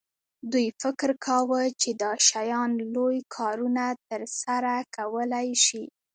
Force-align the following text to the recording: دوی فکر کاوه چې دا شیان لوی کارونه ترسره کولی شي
دوی 0.51 0.67
فکر 0.81 1.09
کاوه 1.25 1.61
چې 1.81 1.89
دا 2.03 2.11
شیان 2.27 2.71
لوی 2.93 3.19
کارونه 3.35 3.85
ترسره 4.09 4.73
کولی 4.95 5.49
شي 5.65 5.83